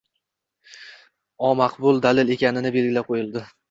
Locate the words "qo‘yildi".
3.17-3.51